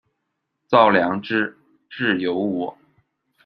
[0.67, 1.55] 造梁之
[1.87, 2.73] 制有五：